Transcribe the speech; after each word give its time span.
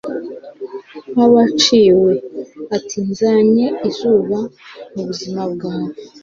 nk'abaciwe. 1.11 2.11
ati 2.75 2.97
nzanye 3.09 3.65
izuba 3.89 4.39
mubuzima 4.93 5.41
bwe 5.51 5.71